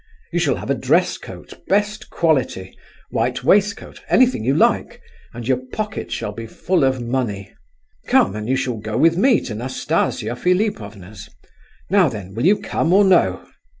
[0.31, 2.75] You shall have a dress coat, best quality,
[3.11, 4.99] white waistcoat, anything you like,
[5.31, 7.53] and your pocket shall be full of money.
[8.07, 11.29] Come, and you shall go with me to Nastasia Philipovna's.
[11.91, 13.47] Now then will you come or no?"